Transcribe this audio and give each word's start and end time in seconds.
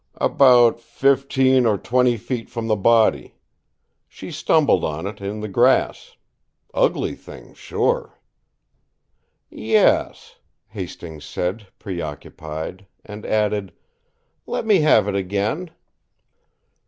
"About 0.17 0.79
fifteen 0.79 1.67
or 1.67 1.77
twenty 1.77 2.17
feet 2.17 2.49
from 2.49 2.65
the 2.65 2.75
body. 2.75 3.35
She 4.07 4.31
stumbled 4.31 4.83
on 4.83 5.05
it, 5.05 5.21
in 5.21 5.41
the 5.41 5.47
grass. 5.47 6.15
Ugly 6.73 7.13
thing, 7.13 7.53
sure!" 7.53 8.17
"Yes," 9.51 10.37
Hastings 10.69 11.23
said, 11.25 11.67
preoccupied, 11.77 12.87
and 13.05 13.27
added: 13.27 13.73
"Let 14.47 14.65
me 14.65 14.79
have 14.81 15.07
it 15.07 15.13
again." 15.13 15.69